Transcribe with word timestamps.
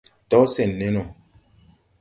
Do 0.31 0.39
sen 0.53 0.71
ne 0.79 0.89
no: 0.95 1.05